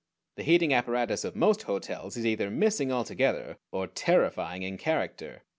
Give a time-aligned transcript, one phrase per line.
[0.37, 5.43] The heating apparatus of most hotels is either missing altogether, or terrifying in character.